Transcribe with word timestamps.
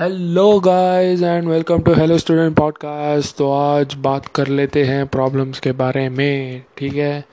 Hello 0.00 0.60
guys 0.60 1.22
and 1.22 1.48
welcome 1.48 1.80
to 1.82 1.92
hello 1.92 2.18
student 2.18 2.56
podcast 2.56 3.36
तो 3.36 3.50
आज 3.52 3.94
बात 3.94 4.26
कर 4.26 4.46
लेते 4.46 4.84
हैं 4.84 5.06
प्रॉब्लम्स 5.06 5.60
के 5.60 5.72
बारे 5.72 6.08
में, 6.08 6.62
ठीक 6.76 6.94
है? 6.94 7.24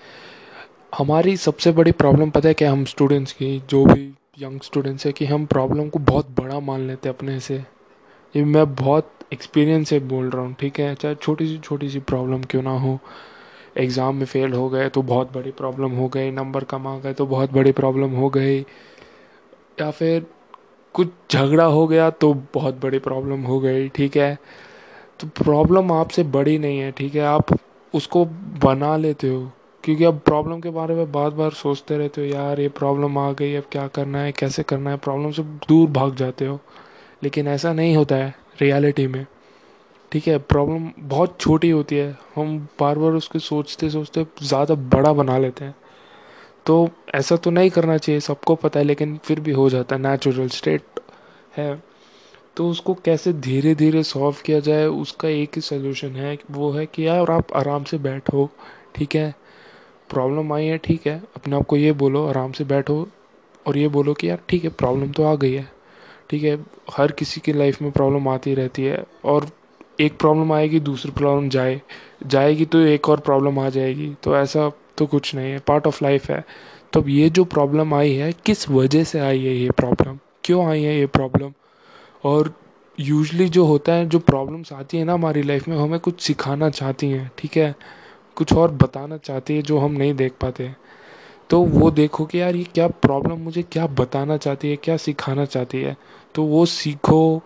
हमारी 0.97 1.35
सबसे 1.37 1.71
बड़ी 1.71 1.91
प्रॉब्लम 1.91 2.29
पता 2.29 2.47
है 2.47 2.53
क्या 2.53 2.71
हम 2.71 2.85
स्टूडेंट्स 2.85 3.31
की, 3.31 3.61
जो 3.69 3.85
भी 3.85 4.13
यंग 4.39 4.59
स्टूडेंट्स 4.61 5.05
है, 5.05 5.11
कि 5.11 5.25
हम 5.25 5.45
प्रॉब्लम 5.45 5.89
को 5.89 5.99
बहुत 5.99 6.29
बड़ा 6.39 6.59
मान 6.59 6.87
लेते 6.87 7.09
हैं 7.09 7.15
अपने 7.15 7.39
से। 7.39 7.55
ये 8.35 8.43
मैं 8.43 8.75
बहुत 8.75 9.11
एक्सपीरियंस 9.33 9.89
से 9.89 9.99
बोल 9.99 10.29
रहा 10.29 10.41
हूँ, 10.41 10.55
ठीक 10.59 10.79
है? 10.79 10.93
चाहे 10.95 11.15
छोटी 11.15 11.47
सी 11.47 11.57
छोटी 11.57 11.89
सी 11.89 11.99
प्रॉब्लम 11.99 12.43
क्यों 12.43 12.63
ना 12.63 12.77
हो। 12.79 12.99
एग्ज़ाम 13.77 14.15
में 14.15 14.25
फेल 14.25 14.53
हो 14.53 14.69
गए 14.69 14.89
तो 14.89 15.01
बहुत 15.03 15.33
बड़ी 15.33 15.51
प्रॉब्लम 15.51 15.91
हो 15.91 16.07
गई 16.07 16.31
नंबर 16.31 16.63
कम 16.63 16.87
आ 16.87 16.97
गए 16.99 17.13
तो 17.13 17.25
बहुत 17.25 17.53
बड़ी 17.53 17.71
प्रॉब्लम 17.71 18.15
हो 18.15 18.29
गई। 18.29 18.59
या 18.59 19.91
फिर 19.91 20.25
कुछ 20.95 21.09
झगड़ा 21.31 21.65
हो 21.65 21.85
गया 21.87 22.09
तो 22.09 22.33
बहुत 22.53 22.79
बड़ी 22.81 22.99
प्रॉब्लम 22.99 23.41
हो 23.41 23.59
गई, 23.59 23.87
ठीक 23.89 24.17
है? 24.17 24.37
तो 25.19 25.27
प्रॉब्लम 25.43 25.91
आपसे 25.91 26.23
बड़ी 26.23 26.57
नहीं 26.59 26.79
है, 26.79 26.91
ठीक 26.91 27.15
है? 27.15 27.21
आप 27.21 27.55
उसको 27.93 28.25
बना 28.63 28.95
लेते 28.97 29.29
हो, 29.29 29.51
क्योंकि 29.83 30.03
अब 30.03 30.19
प्रॉब्लम 30.19 30.59
के 30.59 30.69
बारे 30.69 30.95
में 30.95 31.11
बार 31.11 31.29
बार 31.29 31.51
सोचते 31.51 31.97
रहते 31.97 32.21
हो, 32.21 32.27
यार, 32.27 32.59
ये 32.59 32.69
प्रॉब्लम 32.69 33.17
आ 33.17 33.31
गई, 33.31 33.55
अब 33.55 33.63
क्या 33.71 33.87
करना 33.87 34.19
है, 34.19 34.31
कैसे 34.31 34.63
करना 34.63 34.89
है? 34.89 34.97
प्रॉब्लम 34.97 35.31
से 35.31 35.43
दूर 35.43 35.89
भाग 35.89 36.15
जाते 36.15 36.45
हो, 36.45 36.59
लेकिन 37.23 37.47
ऐसा 37.47 37.73
नहीं 37.73 37.95
होता 37.95 38.15
है 38.15 38.33
रियलिटी 38.61 39.07
में, 39.07 39.25
ठीक 40.11 40.27
है? 40.27 40.37
प्रॉब्लम 40.39 40.89
बहुत 40.99 41.37
छोटी 41.39 41.69
होती 41.69 41.95
है, 41.95 42.17
हम 42.35 42.57
बार 42.79 42.97
बार 42.97 43.11
उसको 43.11 43.39
सोचते 43.39 43.89
सोचते 43.89 44.25
ज़्यादा 44.43 44.75
बड़ा 44.75 45.13
बना 45.13 45.37
लेते 45.37 45.65
हैं। 45.65 45.75
तो 46.65 46.89
ऐसा 47.15 47.35
तो 47.35 47.51
नहीं 47.51 47.69
करना 47.69 47.97
चाहिए, 47.97 48.19
सबको 48.19 48.55
पता 48.55 48.79
है, 48.79 48.85
लेकिन 48.85 49.17
फिर 49.17 49.39
भी 49.39 49.51
हो 49.51 49.69
जाता 49.69 49.95
है 49.95 50.01
नेचुरल 50.01 50.47
स्टेट 50.47 50.99
है। 51.57 51.83
तो 52.57 52.69
उसको 52.69 52.93
कैसे 52.93 53.33
धीरे 53.33 53.75
धीरे 53.75 54.03
सॉल्व 54.03 54.35
किया 54.45 54.59
जाए, 54.59 54.85
उसका 54.85 55.29
एक 55.29 55.55
ही 55.55 55.61
सोल्यूशन 55.61 56.15
है, 56.15 56.37
वो 56.51 56.71
है 56.71 56.85
कि 56.85 57.07
यार 57.07 57.31
आप 57.31 57.53
आराम 57.53 57.83
से 57.83 57.97
बैठो, 57.97 58.49
ठीक 58.95 59.15
है? 59.15 59.33
प्रॉब्लम 60.09 60.53
आई 60.53 60.65
है, 60.65 60.77
ठीक 60.77 61.07
है। 61.07 61.21
अपने 61.35 61.55
आप 61.55 61.65
को 61.65 61.77
ये 61.77 61.91
बोलो, 61.91 62.25
आराम 62.27 62.51
से 62.51 62.63
बैठो 62.63 63.07
और 63.65 63.77
ये 63.77 63.87
बोलो 63.87 64.13
कि 64.13 64.29
यार, 64.29 64.39
ठीक 64.49 64.63
है 64.63 64.69
प्रॉब्लम 64.69 65.11
तो 65.11 65.23
आ 65.23 65.35
गई 65.35 65.53
है, 65.53 65.67
ठीक 66.29 66.43
है। 66.43 66.57
हर 66.91 67.11
किसी 67.11 67.41
की 67.41 67.53
लाइफ 67.53 67.81
में 67.81 67.91
प्रॉब्लम 67.91 68.27
आती 68.27 68.53
रहती 68.55 68.83
है 68.83 69.03
और 69.25 69.49
एक 69.99 70.17
प्रॉब्लम 70.19 70.51
आएगी, 70.53 70.79
दूसरी 70.79 71.11
प्रॉब्लम 71.11 71.49
जाए, 71.49 71.81
जाएगी 72.25 72.65
तो 72.65 72.79
एक 72.79 73.09
और 73.09 73.19
प्रॉब्लम 73.19 73.59
आ 73.59 73.69
जाएगी। 73.69 74.13
तो 74.23 74.35
ऐसा 74.37 74.69
तो 74.97 75.05
कुछ 75.05 75.33
नहीं 75.35 75.51
है 75.51 75.59
पार्ट 75.59 75.87
ऑफ़ 75.87 76.03
लाइफ 76.03 76.29
है। 76.29 76.43
तो 76.93 77.07
ये 77.09 77.29
जो 77.29 77.43
प्रॉब्लम 77.45 77.93
आई 77.93 78.13
है, 78.13 78.31
किस 78.45 78.69
वजह 78.69 79.03
से 79.03 79.19
आई 79.19 79.43
है 79.45 79.55
ये 79.55 79.69
प्रॉब्लम 79.71 80.17
क्यों 80.43 80.65
आई 80.67 80.83
है 80.83 80.97
ये 80.99 81.05
प्रॉब्लम 81.07 81.53
और 82.23 82.53
यूजली 82.97 83.47
जो 83.49 83.65
होता 83.65 83.93
है, 83.93 84.07
जो 84.09 84.19
प्रॉब्लम्स 84.19 84.73
आती 84.73 84.97
है 84.97 85.03
ना 85.03 85.13
हमारी 85.13 85.41
लाइफ 85.43 85.67
में, 85.67 85.77
हमें 85.77 85.99
कुछ 85.99 86.21
सिखाना 86.21 86.69
चाहती 86.69 87.09
हैं, 87.09 87.29
ठीक 87.37 87.57
है? 87.57 87.75
कुछ 88.35 88.53
और 88.53 88.71
बताना 88.73 89.17
चाहती 89.17 89.55
है 89.55 89.61
जो 89.61 89.77
हम 89.77 89.91
नहीं 89.91 90.13
देख 90.13 90.33
पाते 90.41 90.71
तो 91.49 91.59
वो 91.61 91.89
देखो 91.91 92.25
कि 92.25 92.39
यार 92.41 92.55
ये 92.55 92.63
क्या 92.65 92.87
प्रॉब्लम 92.87 93.39
मुझे 93.39 93.61
क्या 93.63 93.85
बताना 93.89 94.37
चाहती 94.37 94.69
है, 94.69 94.75
क्या 94.75 94.95
सिखाना 94.97 95.45
चाहती 95.45 95.81
है? 95.81 95.95
तो 96.35 96.43
वो 96.43 96.65
सीखो 96.65 97.41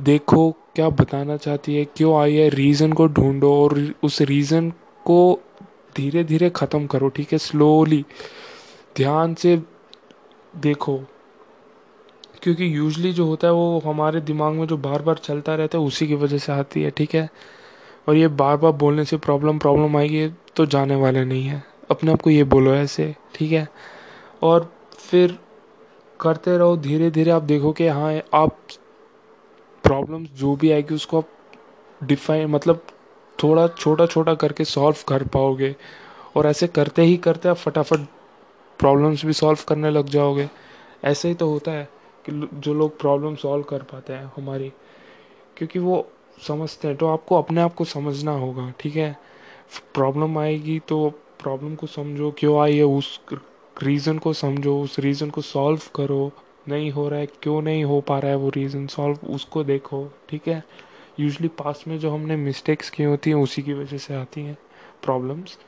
देखो, 0.00 0.50
क्या 0.50 0.88
बताना 0.88 1.36
चाहती 1.36 1.76
है? 1.76 1.84
क्यों 1.84 2.20
आई 2.20 2.34
है? 2.34 2.48
रीज़न 2.48 2.92
को 2.92 3.06
ढूंढो 3.06 3.64
और 3.64 3.94
उस 4.02 4.20
रीज़न 4.20 4.70
को 5.04 5.40
धीरे 5.96 6.24
धीरे 6.24 6.50
ख़त्म 6.50 6.86
करो, 6.86 7.08
ठीक 7.08 7.32
है? 7.32 7.38
स्लोली 7.38 8.04
ध्यान 8.96 9.34
से 9.34 9.62
देखो। 10.56 11.00
क्योंकि 12.42 12.76
यूजली 12.76 13.12
जो 13.12 13.26
होता 13.26 13.46
है, 13.46 13.52
वो 13.52 13.82
हमारे 13.84 14.20
दिमाग 14.20 14.52
में 14.52 14.66
जो 14.66 14.76
बार 14.76 15.02
बार 15.02 15.16
चलता 15.16 15.54
रहता 15.54 15.78
है, 15.78 15.84
उसी 15.84 16.06
की 16.06 16.14
वजह 16.14 16.38
से 16.38 16.52
आती 16.52 16.82
है, 16.82 16.90
ठीक 16.90 17.14
है? 17.14 17.30
और 18.08 18.16
ये 18.16 18.28
बार 18.28 18.56
बार 18.56 18.72
बोलने 18.72 19.04
से 19.04 19.16
प्रॉब्लम 19.16 19.58
प्रॉब्लम 19.58 19.96
आएगी 19.96 20.28
तो 20.56 20.66
जाने 20.66 20.94
वाले 20.94 21.24
नहीं 21.24 21.44
है। 21.44 21.64
अपने 21.90 22.12
आप 22.12 22.22
को 22.22 22.30
ये 22.30 22.44
बोलो 22.44 22.74
ऐसे, 22.74 23.16
ठीक 23.34 23.52
है? 23.52 23.68
और 24.42 24.72
फिर 24.98 25.38
करते 26.20 26.58
रहो 26.58 26.76
धीरे 26.76 27.10
धीरे 27.10 27.30
आप 27.30 27.42
देखो 27.42 27.72
कि 27.72 27.86
हाँ 27.86 28.22
आप 28.34 28.58
प्रॉब्लम 29.84 30.24
जो 30.36 30.54
भी 30.56 30.70
आएगी, 30.70 30.94
उसको 30.94 31.18
आप 31.18 31.28
डिफाइन 32.00 32.46
मतलब 32.46 32.86
थोड़ा 33.38 33.66
छोटा 33.68 34.06
छोटा 34.06 34.34
करके 34.34 34.64
सॉल्व 34.64 34.96
कर 35.08 35.22
पाओगे। 35.24 35.74
और 36.36 36.46
ऐसे 36.46 36.66
करते 36.68 37.02
ही 37.02 37.16
करते 37.16 37.48
आप 37.48 37.56
फटाफट 37.56 38.06
प्रॉब्लम्स 38.78 39.24
भी 39.24 39.32
सॉल्व 39.32 39.58
करने 39.68 39.90
लग 39.90 40.08
जाओगे। 40.08 40.48
ऐसे 41.04 41.28
ही 41.28 41.34
तो 41.34 41.48
होता 41.48 41.72
है 41.72 41.88
कि 42.24 42.48
जो 42.54 42.74
लोग 42.74 42.98
प्रॉब्लम 43.00 43.34
सॉल्व 43.34 43.62
कर 43.62 43.82
पाते 43.82 44.12
हैं 44.12 44.32
हमारी, 44.36 44.72
क्योंकि 45.56 45.78
वो 45.78 46.06
समझते 46.38 46.88
हैं। 46.88 46.96
तो 46.96 47.06
आपको 47.06 47.36
अपने 47.38 47.60
आप 47.60 47.74
को 47.74 47.84
समझना 47.84 48.32
होगा, 48.32 48.72
ठीक 48.80 48.96
है? 48.96 49.16
प्रॉब्लम 49.94 50.38
आएगी 50.38 50.78
तो 50.88 51.08
प्रॉब्लम 51.42 51.74
को 51.74 51.86
समझो, 51.86 52.30
क्यों 52.30 52.58
आई 52.60 52.76
है, 52.76 52.84
उस 52.84 53.20
रीज़न 53.82 54.18
को 54.18 54.32
समझो, 54.32 54.80
उस 54.80 54.98
रीज़न 54.98 55.30
को 55.30 55.40
सॉल्व 55.40 55.80
करो। 55.94 56.30
नहीं 56.66 56.90
हो 56.90 57.08
रहा 57.08 57.20
है, 57.20 57.26
क्यों 57.42 57.60
नहीं 57.62 57.84
हो 57.84 58.00
पा 58.00 58.18
रहा 58.18 58.30
है 58.30 58.36
वो 58.36 58.48
रीज़न 58.50 58.86
सॉल्व 58.86 59.26
उसको 59.26 59.64
देखो, 59.64 60.04
ठीक 60.28 60.48
है? 60.48 60.62
यूजली 61.20 61.48
पास 61.48 61.84
में 61.88 61.98
जो 61.98 62.10
हमने 62.10 62.36
मिस्टेक्स 62.36 62.90
की 62.90 63.02
होती 63.02 63.30
हैं, 63.30 63.36
उसी 63.36 63.62
की 63.62 63.72
वजह 63.72 63.98
से 63.98 64.14
आती 64.14 64.40
हैं 64.40 64.56
प्रॉब्लम्स 65.02 65.58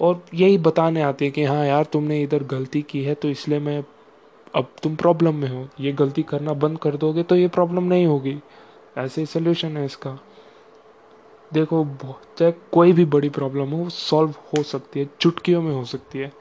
और 0.00 0.24
यही 0.34 0.58
बताने 0.58 1.02
आती 1.02 1.24
है 1.24 1.30
कि 1.30 1.44
हाँ 1.44 1.64
यार, 1.66 1.84
तुमने 1.84 2.22
इधर 2.22 2.42
गलती 2.46 2.82
की 2.82 3.02
है 3.04 3.14
तो 3.14 3.28
इसलिए 3.28 3.58
मैं 3.60 3.82
अब 4.54 4.70
तुम 4.82 4.94
प्रॉब्लम 4.96 5.34
में 5.34 5.48
हो। 5.48 5.68
ये 5.80 5.92
गलती 5.92 6.22
करना 6.22 6.52
बंद 6.54 6.78
कर 6.78 6.96
दोगे 6.96 7.22
तो 7.22 7.36
ये 7.36 7.48
प्रॉब्लम 7.48 7.84
नहीं 7.84 8.06
होगी। 8.06 8.38
ऐसे 8.98 9.20
ही 9.20 9.26
सोल्यूशन 9.26 9.76
है 9.76 9.84
इसका। 9.84 10.18
देखो 11.52 11.84
चाहे 12.38 12.52
कोई 12.72 12.92
भी 12.92 13.04
बड़ी 13.06 13.28
प्रॉब्लम 13.30 13.70
हो 13.70 13.88
सॉल्व 13.90 14.34
हो 14.48 14.62
सकती 14.62 15.00
है, 15.00 15.08
चुटकियों 15.20 15.62
में 15.62 15.72
हो 15.74 15.84
सकती 15.84 16.18
है। 16.18 16.32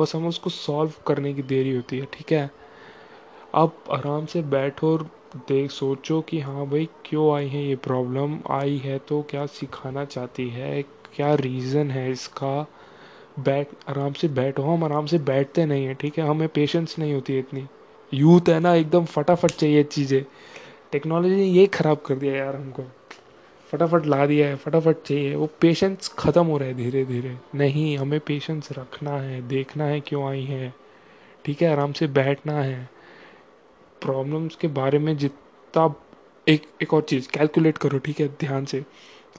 बस 0.00 0.14
हम 0.14 0.26
उसको 0.26 0.50
सॉल्व 0.50 0.92
करने 1.06 1.32
की 1.34 1.42
देरी 1.44 1.74
होती 1.76 1.98
है, 1.98 2.06
ठीक 2.12 2.32
है? 2.32 2.50
आप 3.54 3.84
आराम 3.90 4.26
से 4.26 4.42
बैठो 4.42 4.92
और 4.92 5.02
देख, 5.48 5.70
सोचो 5.70 6.20
कि 6.20 6.40
हाँ 6.40 6.66
भाई, 6.66 6.88
क्यों 7.04 7.36
आई 7.36 7.48
है 7.48 7.64
ये 7.64 7.76
प्रॉब्लम 7.76 8.38
आई 8.50 8.76
है 8.76 8.98
तो 8.98 9.22
क्या 9.22 9.46
सिखाना 9.46 10.04
चाहती 10.04 10.48
है? 10.48 10.82
क्या 10.82 11.34
रीज़न 11.34 11.90
है 11.90 12.10
इसका? 12.10 12.66
बैठ, 13.40 13.68
आराम 13.88 14.12
से 14.12 14.28
बैठो। 14.28 14.62
हम 14.62 14.84
आराम 14.84 15.06
से 15.06 15.18
बैठते 15.18 15.66
नहीं 15.66 15.86
हैं, 15.86 15.94
ठीक 15.94 16.18
है? 16.18 16.26
हमें 16.26 16.48
पेशेंस 16.48 16.98
नहीं 16.98 17.14
होती 17.14 17.38
इतनी। 17.38 17.66
यूथ 18.14 18.48
है 18.48 18.60
ना, 18.60 18.74
एकदम 18.74 19.04
फटाफट 19.04 19.50
चाहिए 19.50 19.82
चीज़ें। 19.82 20.24
टेक्नोलॉजी 20.92 21.36
ने 21.36 21.44
ये 21.44 21.66
ख़राब 21.66 22.02
कर 22.06 22.14
दिया 22.14 22.34
यार 22.34 22.56
हमको। 22.56 22.82
फटाफट 23.72 24.06
ला 24.06 24.26
दिया 24.26 24.48
है, 24.48 24.56
फटाफट 24.56 25.02
चाहिए 25.02 25.34
वो 25.34 25.48
पेशेंस 25.60 26.08
ख़त्म 26.08 26.44
हो 26.46 26.58
रहा 26.58 26.68
है 26.68 26.74
धीरे 26.74 27.04
धीरे 27.04 27.36
नहीं, 27.54 27.98
हमें 27.98 28.20
पेशेंस 28.20 28.68
रखना 28.72 29.10
है, 29.10 29.48
देखना 29.48 29.84
है 29.84 30.00
क्यों 30.00 30.28
आई 30.28 30.42
है। 30.42 30.74
ठीक 31.44 31.62
है, 31.62 31.72
आराम 31.72 31.92
से 31.92 32.06
बैठना 32.06 32.52
है। 32.52 32.95
प्रॉब्लम्स 34.02 34.56
के 34.56 34.68
बारे 34.68 34.98
में 34.98 35.16
जितना 35.16 35.94
एक 36.46 36.66
एक 36.82 36.94
और 36.94 37.02
चीज़ 37.02 37.28
कैलकुलेट 37.28 37.78
करो, 37.78 37.98
ठीक 37.98 38.20
है, 38.20 38.28
ध्यान 38.40 38.64
से। 38.64 38.84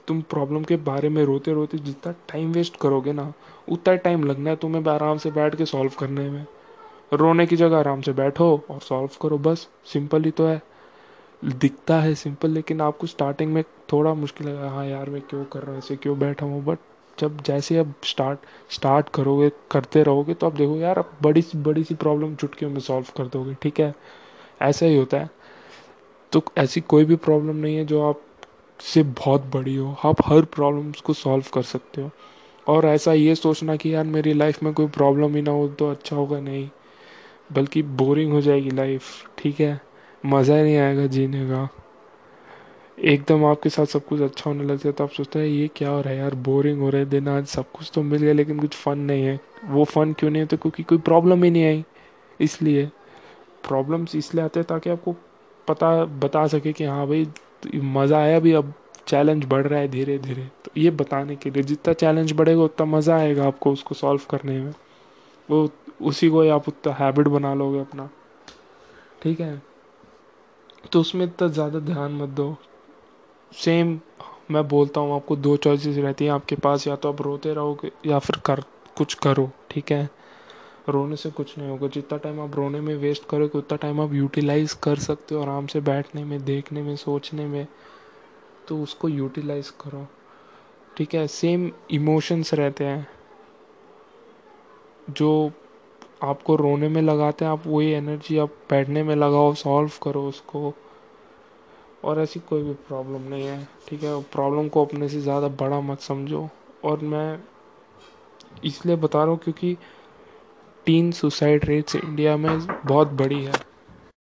तुम 0.08 0.20
प्रॉब्लम 0.22 0.62
के 0.64 0.76
बारे 0.76 1.08
में 1.08 1.22
रोते 1.24 1.52
रोते 1.52 1.78
जितना 1.78 2.12
टाइम 2.28 2.52
वेस्ट 2.52 2.76
करोगे 2.80 3.12
ना, 3.12 3.32
उतना 3.68 3.94
टाइम 3.96 4.24
लगना 4.24 4.50
है 4.50 4.56
तुम्हें 4.56 4.88
आराम 4.88 5.18
से 5.18 5.30
बैठ 5.30 5.54
के 5.54 5.66
सॉल्व 5.66 5.92
करने 6.00 6.28
में। 6.30 6.46
रोने 7.12 7.46
की 7.46 7.56
जगह 7.56 7.78
आराम 7.78 8.00
से 8.00 8.12
बैठो 8.12 8.50
और 8.70 8.80
सॉल्व 8.80 9.10
करो, 9.22 9.38
बस 9.38 9.68
सिंपल 9.92 10.24
ही 10.24 10.30
तो 10.30 10.46
है। 10.46 10.60
दिखता 11.44 12.00
है 12.00 12.14
सिंपल 12.14 12.50
लेकिन 12.50 12.80
आपको 12.80 13.06
स्टार्टिंग 13.06 13.52
में 13.52 13.62
थोड़ा 13.92 14.14
मुश्किल 14.14 14.48
लगा 14.48 14.70
हाँ 14.70 14.86
यार, 14.86 15.10
मैं 15.10 15.20
क्यों 15.22 15.44
कर 15.44 15.60
रहा 15.60 15.70
हूँ, 15.70 15.78
ऐसे 15.78 15.96
क्यों 15.96 16.18
बैठा 16.18 16.46
हूँ? 16.46 16.64
बट 16.64 16.78
जब 17.18 17.40
जैसे 17.42 17.76
अब 17.78 17.94
स्टार्ट 18.04 18.38
स्टार्ट 18.70 19.08
करोगे, 19.08 19.50
करते 19.70 20.02
रहोगे 20.02 20.34
तो 20.34 20.46
आप 20.46 20.54
देखो, 20.54 20.76
यार, 20.76 20.98
अब 20.98 21.16
बड़ी 21.22 21.42
सी 21.42 21.58
बड़ी 21.58 21.84
सी 21.84 21.94
प्रॉब्लम 21.94 22.34
चुटकियों 22.34 22.70
में 22.70 22.80
सॉल्व 22.80 23.06
कर 23.16 23.26
दोगे, 23.26 23.54
ठीक 23.62 23.80
है? 23.80 23.94
ऐसा 24.60 24.86
ही 24.86 24.96
होता 24.96 25.16
है। 25.16 25.30
तो 26.32 26.42
ऐसी 26.58 26.80
कोई 26.80 27.04
भी 27.04 27.16
प्रॉब्लम 27.16 27.56
नहीं 27.56 27.76
है 27.76 27.84
जो 27.84 28.02
आप 28.02 28.20
से 28.80 29.02
बहुत 29.02 29.44
बड़ी 29.54 29.74
हो। 29.76 29.96
आप 30.04 30.16
हर 30.26 30.42
प्रॉब्लम्स 30.46 31.00
को 31.00 31.12
सॉल्व 31.12 31.44
कर 31.54 31.62
सकते 31.64 32.02
हो। 32.02 32.10
और 32.66 32.86
ऐसा 32.86 33.12
ये 33.12 33.34
सोचना 33.34 33.76
कि 33.76 33.94
यार 33.94 34.04
मेरी 34.06 34.32
लाइफ 34.32 34.62
में 34.62 34.72
कोई 34.74 34.86
प्रॉब्लम 34.88 35.34
ही 35.36 35.42
ना 35.42 35.50
हो 35.50 35.68
तो 35.68 35.90
अच्छा 35.90 36.16
होगा 36.16 36.40
नहीं। 36.40 36.68
बल्कि 37.52 37.82
बोरिंग 37.82 38.32
हो 38.32 38.40
जाएगी 38.40 38.70
लाइफ 38.70 39.02
ठीक 39.38 39.60
है? 39.60 39.80
मज़ा 40.24 40.62
नहीं 40.62 40.76
आएगा 40.76 41.06
जीने 41.06 41.44
का। 41.46 41.68
एकदम 42.98 43.44
आपके 43.44 43.70
साथ 43.70 43.86
सब 43.86 44.04
कुछ 44.06 44.20
अच्छा 44.20 44.50
होने 44.50 44.64
लगता 44.64 44.88
है 44.88 44.92
तो 44.92 45.04
आप 45.04 45.10
सोचते 45.10 45.38
हैं, 45.38 45.46
ये 45.46 45.68
क्या 45.76 45.90
हो 45.90 46.00
रहा 46.00 46.12
है 46.12 46.18
यार 46.18 46.34
बोरिंग 46.34 46.80
हो 46.80 46.88
रहा 46.90 47.00
है 47.00 47.08
दिन 47.08 47.28
आज, 47.28 47.46
सब 47.46 47.70
कुछ 47.72 47.90
तो 47.94 48.02
मिल 48.02 48.22
गया 48.22 48.32
लेकिन 48.32 48.60
कुछ 48.60 48.74
फ़न 48.74 48.98
नहीं 49.00 49.24
है। 49.24 49.38
वो 49.64 49.84
फ़न 49.84 50.12
क्यों 50.12 50.30
नहीं 50.30 50.42
है 50.42 50.46
तो 50.46 50.56
क्योंकि 50.56 50.82
कोई 50.82 50.98
प्रॉब्लम 50.98 51.44
ही 51.44 51.50
नहीं 51.50 51.64
आई। 51.64 51.84
इसलिए 52.40 52.88
प्रॉब्लम्स 53.68 54.14
इसलिए 54.16 54.44
आते 54.44 54.60
हैं 54.60 54.66
ताकि 54.68 54.90
आपको 54.90 55.12
पता, 55.68 56.04
बता 56.04 56.46
सके 56.46 56.72
कि 56.72 56.84
हाँ 56.84 57.06
भाई 57.06 57.24
तो 57.62 57.82
मज़ा 57.82 58.18
आया 58.18 58.38
भी 58.40 58.52
अब 58.52 58.72
चैलेंज 59.06 59.44
बढ़ 59.44 59.66
रहा 59.66 59.80
है 59.80 59.88
धीरे 59.88 60.18
धीरे। 60.18 60.42
तो 60.64 60.70
ये 60.76 60.90
बताने 60.90 61.36
के 61.36 61.50
लिए, 61.50 61.62
जितना 61.62 61.92
चैलेंज 61.94 62.32
बढ़ेगा, 62.32 62.62
उतना 62.62 62.86
मज़ा 62.86 63.16
आएगा 63.16 63.46
आपको 63.46 63.72
उसको 63.72 63.94
सॉल्व 63.94 64.20
करने 64.30 64.58
में। 64.60 64.72
वो 65.48 65.68
उसी 66.02 66.28
को 66.28 66.48
आप 66.50 66.68
उतना 66.68 66.92
हैबिट 66.94 67.28
बना 67.28 67.54
लोगे 67.54 67.80
अपना। 67.80 68.08
ठीक 69.22 69.40
है? 69.40 69.62
तो 70.92 71.00
उसमें 71.00 71.24
इतना 71.26 71.48
ज़्यादा 71.48 71.78
ध्यान 71.78 72.12
मत 72.12 72.28
दो। 72.28 72.56
सेम 73.52 73.98
मैं 74.50 74.66
बोलता 74.68 75.00
हूँ, 75.00 75.14
आपको 75.16 75.36
दो 75.36 75.56
चॉइसेस 75.56 75.96
रहती 75.96 76.24
हैं, 76.24 76.32
आपके 76.32 76.56
पास 76.56 76.86
या 76.86 76.96
तो 76.96 77.08
आप 77.08 77.22
रोते 77.22 77.54
रहोगे 77.54 77.90
या 78.06 78.18
फिर 78.18 78.36
कर, 78.44 78.62
कुछ 78.96 79.14
करो। 79.14 79.50
ठीक 79.70 79.92
है? 79.92 80.08
रोने 80.90 81.16
से 81.16 81.30
कुछ 81.30 81.58
नहीं 81.58 81.68
होगा। 81.68 81.88
जितना 81.88 82.18
टाइम 82.18 82.40
आप 82.40 82.54
रोने 82.54 82.80
में 82.80 82.94
वेस्ट 82.96 83.28
करोगे, 83.28 83.58
उतना 83.58 83.76
टाइम 83.76 84.00
आप 84.00 84.12
यूटिलाइज 84.14 84.72
कर 84.72 84.96
सकते 84.96 85.34
हो 85.34 85.42
आराम 85.42 85.66
से 85.66 85.80
बैठने 85.80 86.24
में, 86.24 86.44
देखने 86.44 86.82
में, 86.82 86.96
सोचने 86.96 87.46
में। 87.46 87.66
तो 88.68 88.82
उसको 88.82 89.08
यूटिलाइज 89.08 89.70
करो। 89.70 90.06
ठीक 90.96 91.14
है? 91.14 91.26
सेम 91.26 91.70
इमोशंस 91.90 92.54
रहते 92.54 92.84
हैं। 92.84 93.08
जो 95.10 95.50
आपको 96.22 96.56
रोने 96.56 96.88
में 96.88 97.02
लगाते 97.02 97.44
हैं, 97.44 97.52
आप 97.52 97.66
वही 97.66 97.90
एनर्जी 97.90 98.38
आप 98.38 98.54
बैठने 98.70 99.02
में 99.02 99.14
लगाओ 99.16 99.54
सॉल्व 99.54 99.90
करो 100.02 100.22
उसको। 100.28 100.74
और 102.04 102.20
ऐसी 102.20 102.40
कोई 102.40 102.62
भी 102.62 102.72
प्रॉब्लम 102.72 103.22
नहीं 103.22 103.44
है। 103.44 103.68
ठीक 103.88 104.02
है? 104.02 104.20
प्रॉब्लम 104.22 104.68
को 104.68 104.84
अपने 104.84 105.08
से 105.08 105.20
ज़्यादा 105.20 105.48
बड़ा 105.48 105.80
मत 105.80 106.00
समझो। 106.00 106.48
और 106.84 107.00
मैं 107.00 107.38
इसलिए 108.64 108.96
बता 108.96 109.18
रहा 109.18 109.28
हूँ 109.28 109.38
क्योंकि 109.38 109.76
टीन 110.88 111.10
सुसाइड 111.12 111.64
रेट्स 111.64 111.96
इंडिया 111.96 112.36
में 112.36 112.66
बहुत 112.86 113.08
बड़ी 113.12 113.42
है। 113.44 113.52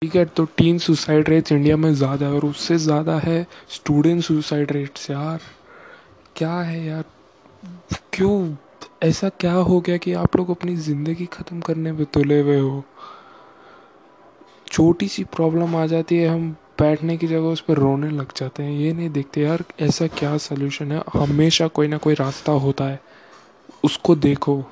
ठीक 0.02 0.16
है 0.16 0.24
तो 0.26 0.46
टीन 0.58 0.78
सुसाइड 0.78 1.30
रेट्स 1.30 1.52
इंडिया 1.52 1.78
में 1.78 1.94
ज़्यादा 1.94 2.26
है 2.26 2.34
और 2.34 2.46
उससे 2.46 2.78
ज़्यादा 2.78 3.18
है 3.20 3.46
स्टूडेंट 3.70 4.22
सुसाइड 4.24 4.72
रेट्स 4.72 5.10
यार। 5.10 5.42
क्या 6.36 6.54
है 6.54 6.84
यार? 6.86 7.04
क्यों? 8.14 8.56
ऐसा 9.04 9.30
क्या 9.40 9.54
हो 9.54 9.80
गया 9.82 9.98
कि 9.98 10.14
आप 10.14 10.36
लोग 10.36 10.50
अपनी 10.52 10.76
ज़िंदगी 10.76 11.26
ख़त्म 11.26 11.60
करने 11.60 11.94
पे 11.94 12.06
तुले 12.06 12.40
हुए 12.42 12.60
हो? 12.60 12.84
छोटी 14.68 15.08
सी 15.08 15.24
प्रॉब्लम 15.24 15.76
आ 15.76 15.86
जाती 15.86 16.18
है, 16.18 16.28
हम 16.28 16.52
बैठने 16.80 17.18
की 17.18 17.28
जगह 17.28 17.48
उस 17.48 17.62
पर 17.62 17.78
रोने 17.78 18.10
लग 18.10 18.34
जाते 18.38 18.64
हैं। 18.64 18.72
ये 18.72 18.94
नहीं 18.94 19.10
देखते 19.10 19.42
यार, 19.42 19.64
ऐसा 19.80 20.08
क्या 20.10 20.38
सोल्यूशन 20.40 20.92
है? 20.92 21.02
हमेशा 21.14 21.68
कोई 21.68 21.88
ना 21.88 21.98
कोई 21.98 22.14
रास्ता 22.14 22.52
होता 22.52 22.86
है। 22.86 23.02
उसको 23.84 24.16
देखो। 24.16 24.64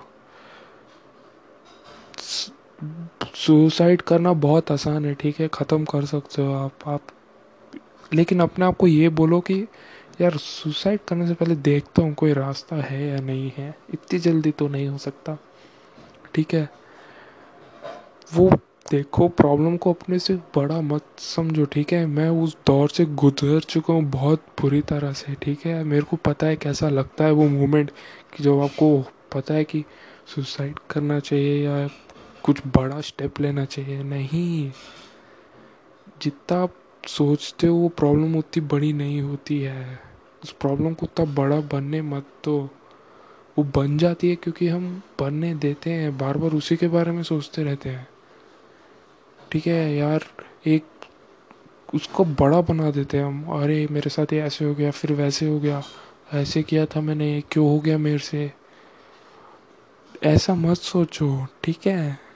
सुसाइड 3.36 4.02
करना 4.02 4.34
बहुत 4.34 4.72
आसान 4.72 5.06
है, 5.06 5.14
ठीक 5.14 5.40
है? 5.40 5.48
ख़त्म 5.48 5.86
कर 5.86 6.06
सकते 6.06 6.42
हो 6.42 6.54
आप 6.54 6.88
आप 6.88 7.08
लेकिन 8.14 8.40
अपने 8.40 8.66
आप 8.66 8.78
को 8.78 8.88
ये 8.88 9.10
बोलो 9.10 9.40
कि 9.40 9.68
यार, 10.22 10.38
सुसाइड 10.38 11.00
करने 11.08 11.28
से 11.28 11.34
पहले 11.34 11.56
देखता 11.56 12.02
हूँ 12.02 12.14
कोई 12.14 12.34
रास्ता 12.34 12.76
है 12.76 13.08
या 13.08 13.20
नहीं 13.20 13.52
है। 13.58 13.76
इतनी 13.94 14.20
जल्दी 14.20 14.52
तो 14.52 14.68
नहीं 14.68 14.88
हो 14.88 14.98
सकता, 14.98 15.38
ठीक 16.36 16.54
है? 16.54 16.70
वो 18.34 18.50
देखो, 18.92 19.28
प्रॉब्लम 19.28 19.78
को 19.78 19.94
अपने 19.94 20.20
से 20.20 20.36
बड़ा 20.56 20.82
मत 20.82 21.06
समझो, 21.20 21.66
ठीक 21.66 21.94
है? 21.94 22.06
मैं 22.06 22.30
उस 22.30 22.58
दौर 22.68 22.90
से 22.90 23.06
गुजर 23.06 23.60
चुका 23.60 23.94
हूँ 23.94 24.04
बहुत 24.04 24.46
बुरी 24.62 24.82
तरह 24.82 25.14
से, 25.14 25.34
ठीक 25.34 25.66
है? 25.66 25.84
मेरे 25.84 26.02
को 26.02 26.16
पता 26.16 26.48
है 26.48 26.56
कैसा 26.56 26.90
लगता 26.90 27.26
है 27.26 27.32
वो 27.32 27.48
मोमेंट 27.48 27.92
कि 28.38 28.44
जब 28.44 28.62
आपको 28.62 28.98
पता 29.34 29.54
है 29.54 29.64
कि 29.64 29.84
सुसाइड 30.36 30.80
करना 30.90 31.20
चाहिए 31.20 31.66
या 31.66 31.88
कुछ 32.44 32.60
बड़ा 32.68 33.02
स्टेप 33.02 33.42
लेना 33.42 33.66
चाहिए। 33.66 34.04
नहीं। 34.04 34.72
जितना 36.22 36.68
सोचते 37.08 37.68
हो, 37.68 37.76
वो 37.76 37.90
प्रॉब्लम 37.90 38.38
उतनी 38.38 38.62
बड़ी 38.62 38.94
नहीं 38.94 39.22
होती 39.22 39.62
है। 39.62 40.00
उस 40.44 40.52
प्रॉब्लम 40.52 40.94
को 40.94 41.06
उतना 41.06 41.34
बड़ा 41.34 41.60
बनने 41.60 42.02
मत 42.02 42.26
तो 42.44 42.70
वो 43.58 43.64
बन 43.64 43.98
जाती 43.98 44.30
है 44.30 44.36
क्योंकि 44.36 44.68
हम 44.68 45.02
बनने 45.20 45.56
देते 45.56 45.90
हैं। 45.90 46.18
बार 46.18 46.38
बार 46.38 46.52
उसी 46.52 46.76
के 46.76 46.88
बारे 46.88 47.12
में 47.12 47.24
सोचते 47.24 47.64
रहते 47.64 47.90
हैं। 47.90 48.08
ठीक 49.52 49.68
है 49.68 49.96
यार, 49.96 50.24
एक 50.66 50.86
उसको 51.96 52.26
बड़ा 52.26 52.62
बना 52.62 52.92
देते 52.92 53.18
हैं 53.18 53.26
हम। 53.26 53.62
अरे, 53.62 53.88
मेरे 53.92 54.10
साथ 54.10 54.34
ये 54.34 54.42
ऐसे 54.42 54.66
हो 54.66 54.74
गया, 54.74 54.92
फिर 54.92 55.14
वैसे 55.14 55.48
हो 55.48 55.60
गया। 55.60 55.84
ऐसे 56.34 56.64
किया 56.64 56.86
था 56.86 57.02
मैंने 57.02 57.44
क्यों 57.52 57.68
हो 57.70 57.80
गया 57.80 57.98
मेरे 57.98 58.18
से? 58.18 58.52
ऐसा 60.24 60.56
मत 60.56 60.78
सोचो, 60.78 61.48
ठीक 61.64 61.88
है? 61.88 62.29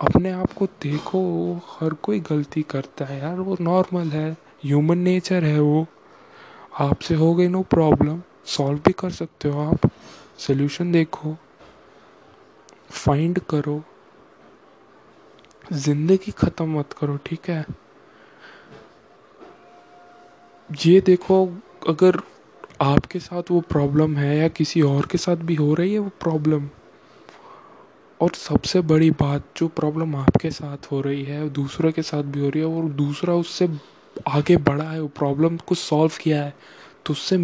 अपने 0.00 0.30
आप 0.30 0.52
को 0.52 0.66
देखो, 0.82 1.20
हर 1.70 1.94
कोई 2.02 2.20
गलती 2.20 2.62
करता 2.62 3.04
है 3.04 3.18
यार, 3.18 3.40
वो 3.40 3.56
नॉर्मल 3.60 4.08
है 4.08 4.30
ह्यूमन 4.64 4.98
नेचर 4.98 5.44
है 5.44 5.60
वो। 5.60 5.86
आपसे 6.80 7.14
हो 7.14 7.34
गई 7.34 7.48
नो 7.48 7.62
प्रॉब्लम 7.62 8.20
सॉल्व 8.46 8.78
भी 8.86 8.92
कर 8.92 9.10
सकते 9.10 9.48
हो 9.48 9.60
आप। 9.62 9.90
सोल्यूशन 10.38 10.92
देखो 10.92 11.36
फाइंड 12.90 13.38
करो। 13.50 13.82
ज़िंदगी 15.72 16.32
ख़त्म 16.32 16.78
मत 16.78 16.92
करो, 16.92 17.16
ठीक 17.26 17.48
है? 17.48 17.64
ये 20.70 21.00
देखो, 21.00 21.44
अगर 21.88 22.20
आपके 22.82 23.18
साथ 23.18 23.50
वो 23.50 23.60
प्रॉब्लम 23.60 24.16
है 24.16 24.36
या 24.36 24.48
किसी 24.48 24.82
और 24.82 25.06
के 25.06 25.18
साथ 25.18 25.36
भी 25.36 25.54
हो 25.54 25.72
रही 25.74 25.92
है 25.92 25.98
वो 25.98 26.10
प्रॉब्लम 26.20 26.68
और 28.24 28.30
सबसे 28.34 28.80
बड़ी 28.82 29.10
बात 29.10 29.44
जो 29.56 29.68
प्रॉब्लम 29.68 30.14
आपके 30.16 30.50
साथ 30.50 30.90
हो 30.92 31.00
रही 31.00 31.22
है 31.24 31.48
दूसरे 31.50 31.92
के 31.92 32.02
साथ 32.02 32.22
भी 32.22 32.40
हो 32.40 32.48
रही 32.48 32.62
है 32.62 32.68
और 32.68 32.88
दूसरा 32.94 33.34
उससे 33.34 33.68
आगे 34.28 34.56
बढ़ा 34.56 34.84
है, 34.84 35.00
वो 35.00 35.08
प्रॉब्लम 35.08 35.56
को 35.56 35.74
सॉल्व 35.74 36.12
किया 36.22 36.42
है 36.44 36.54
तो 37.06 37.12
उससे 37.12 37.36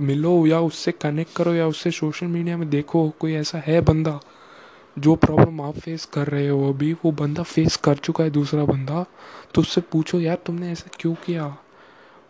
मिलो 0.00 0.46
या 0.46 0.60
उससे 0.60 0.92
कनेक्ट 0.92 1.36
करो 1.36 1.54
या 1.54 1.66
उससे 1.66 1.90
सोशल 1.90 2.26
मीडिया 2.26 2.56
में 2.56 2.68
देखो, 2.70 3.08
कोई 3.20 3.34
ऐसा 3.34 3.58
है 3.58 3.80
बंदा 3.80 4.18
जो 4.96 5.14
प्रॉब्लम 5.16 5.60
आप 5.60 5.78
फेस 5.78 6.04
कर 6.04 6.26
रहे 6.28 6.48
हो 6.48 6.68
अभी, 6.72 6.92
वो 6.92 7.12
बंदा 7.12 7.42
फेस 7.42 7.76
कर 7.76 7.96
चुका 7.96 8.24
है 8.24 8.30
दूसरा 8.30 8.64
बंदा 8.64 9.04
तो 9.54 9.60
उससे 9.60 9.80
पूछो, 9.80 10.20
यार, 10.20 10.38
तुमने 10.46 10.70
ऐसा 10.72 10.90
क्यों 11.00 11.14
किया? 11.26 11.46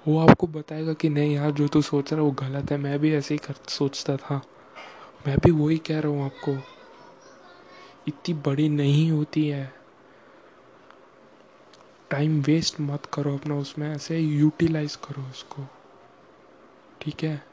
वो 0.06 0.18
आपको 0.18 0.46
बताएगा 0.46 0.92
कि, 0.92 1.08
नहीं 1.08 1.34
यार, 1.34 1.50
जो 1.50 1.68
तू 1.68 1.82
सोच 1.82 2.12
रहा 2.12 2.22
है 2.22 2.26
वो 2.26 2.34
गलत 2.40 2.70
है, 2.72 2.78
मैं 2.78 2.98
भी 2.98 3.14
ऐसे 3.14 3.34
ही 3.34 3.38
कर, 3.38 3.54
सोचता 3.68 4.16
था, 4.16 4.40
मैं 5.26 5.36
भी 5.38 5.50
वही 5.50 5.78
कह 5.78 5.98
रहा 6.00 6.12
हूँ 6.12 6.24
आपको। 6.24 6.56
इतनी 8.08 8.34
बड़ी 8.34 8.68
नहीं 8.68 9.10
होती 9.10 9.48
है। 9.48 9.74
टाइम 12.10 12.42
वेस्ट 12.42 12.80
मत 12.80 13.06
करो 13.06 13.34
अपना 13.34 13.54
उसमें, 13.54 13.94
ऐसे 13.94 14.18
यूटिलाइज 14.18 14.96
करो 14.96 15.22
उसको। 15.22 15.66
ठीक 17.00 17.24
है? 17.24 17.46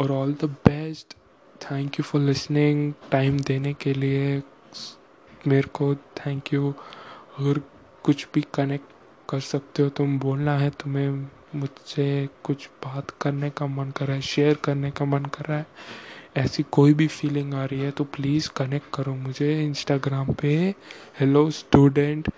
और 0.00 0.10
all 0.10 0.34
the 0.34 0.44
best 0.44 1.14
thank 1.62 1.94
you 1.94 2.02
for 2.02 2.20
listening 2.20 2.92
time 3.10 3.40
देने 3.40 3.74
के 3.74 3.94
लिए 3.94 4.42
मेरे 5.46 5.68
को 5.68 5.94
थैंक 5.94 6.54
यू 6.54 6.74
अगर 7.38 7.60
कुछ 8.02 8.28
भी 8.34 8.44
कनेक्ट 8.54 8.92
कर 9.30 9.40
सकते 9.40 9.82
हो, 9.82 9.88
तुम 9.88 10.18
बोलना 10.18 10.58
है 10.58 10.70
तुम्हें, 10.70 11.28
मुझसे 11.54 12.28
कुछ 12.44 12.68
बात 12.68 13.10
करने 13.10 13.50
का 13.50 13.66
मन 13.66 13.90
कर 13.90 14.06
रहा 14.06 14.16
है 14.16 14.22
शेयर 14.22 14.54
करने 14.54 14.90
का 14.90 15.04
मन 15.04 15.24
कर 15.24 15.44
रहा 15.44 15.58
है। 15.58 15.66
ऐसी 16.36 16.62
कोई 16.72 16.94
भी 16.94 17.06
फीलिंग 17.06 17.54
आ 17.54 17.64
रही 17.64 17.80
है 17.80 17.90
तो 17.90 18.04
प्लीज़ 18.04 18.48
कनेक्ट 18.56 18.86
करो 18.94 19.14
मुझे 19.14 19.52
इंस्टाग्राम 19.64 20.32
पे। 20.32 20.56
हेलो 21.20 21.50
स्टूडेंट 21.50 22.28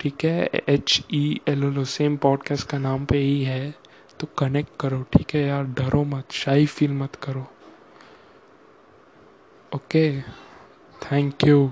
ठीक 0.00 0.24
है? 0.24 0.48
H 0.68 1.00
E 1.12 1.40
L 1.48 1.64
L 1.64 1.78
O 1.78 1.84
same 1.84 2.16
podcast 2.16 2.68
का 2.68 2.78
नाम 2.78 3.04
पे 3.04 3.18
ही 3.18 3.42
है। 3.44 3.74
तो 4.20 4.26
कनेक्ट 4.38 4.70
करो, 4.80 5.02
ठीक 5.12 5.34
है 5.34 5.42
यार? 5.46 5.64
डरो 5.78 6.02
मत 6.04 6.32
शाही 6.32 6.66
फील 6.66 6.92
मत 6.92 7.14
करो। 7.16 7.46
Okay 9.72 10.20
thank 11.00 11.46
you 11.46 11.70